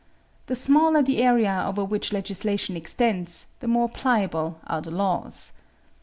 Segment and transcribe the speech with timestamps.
[0.47, 5.51] The smaller the area over which legislation extends, the more pliable are the laws.